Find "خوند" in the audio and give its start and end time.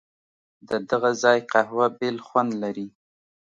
2.27-2.51